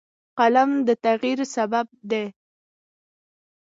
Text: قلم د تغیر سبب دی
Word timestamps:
قلم 0.39 0.71
د 0.87 0.89
تغیر 1.05 1.39
سبب 1.55 1.87
دی 2.09 2.25